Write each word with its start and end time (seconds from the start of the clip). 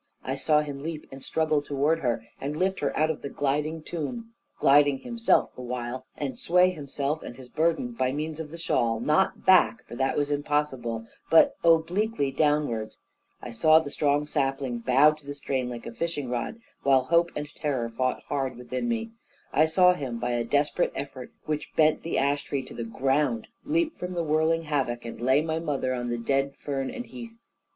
I 0.23 0.35
saw 0.35 0.61
him 0.61 0.81
leap 0.81 1.05
and 1.11 1.23
struggle 1.23 1.61
towards 1.61 2.01
her, 2.01 2.25
and 2.41 2.57
lift 2.57 2.79
her 2.79 2.97
out 2.97 3.11
of 3.11 3.21
the 3.21 3.29
gliding 3.29 3.83
tomb, 3.83 4.33
gliding 4.59 5.01
himself 5.01 5.53
the 5.53 5.61
while, 5.61 6.07
and 6.17 6.39
sway 6.39 6.71
himself 6.71 7.21
and 7.21 7.35
his 7.37 7.49
burden, 7.49 7.91
by 7.91 8.11
means 8.11 8.39
of 8.39 8.49
the 8.49 8.57
shawl, 8.57 8.99
not 8.99 9.45
back 9.45 9.85
(for 9.87 9.95
that 9.95 10.17
was 10.17 10.31
impossible), 10.31 11.05
but 11.29 11.53
obliquely 11.63 12.31
downwards; 12.31 12.97
I 13.43 13.51
saw 13.51 13.77
the 13.77 13.91
strong 13.91 14.25
sapling 14.25 14.79
bow 14.79 15.11
to 15.11 15.23
the 15.23 15.35
strain 15.35 15.69
like 15.69 15.85
a 15.85 15.93
fishing 15.93 16.29
rod, 16.29 16.57
while 16.81 17.03
hope 17.03 17.29
and 17.35 17.47
terror 17.53 17.87
fought 17.87 18.23
hard 18.23 18.55
within 18.57 18.89
me; 18.89 19.11
I 19.53 19.65
saw 19.65 19.93
him, 19.93 20.17
by 20.17 20.31
a 20.31 20.43
desperate 20.43 20.93
effort, 20.95 21.31
which 21.45 21.75
bent 21.75 22.01
the 22.01 22.17
ash 22.17 22.41
tree 22.41 22.63
to 22.63 22.73
the 22.73 22.85
ground, 22.85 23.49
leap 23.65 23.99
from 23.99 24.13
the 24.13 24.23
whirling 24.23 24.63
havoc, 24.63 25.05
and 25.05 25.21
lay 25.21 25.43
my 25.43 25.59
mother 25.59 25.93
on 25.93 26.09
the 26.09 26.17
dead 26.17 26.55
fern 26.55 26.89
and 26.89 27.05
heath. 27.05 27.37